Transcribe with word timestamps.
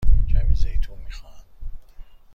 کمی 0.33 0.55
زیتون 0.55 0.97
می 1.05 1.11
خواهم. 1.11 1.43